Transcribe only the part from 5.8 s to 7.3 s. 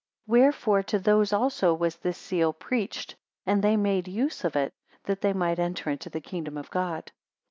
into the kingdom of God.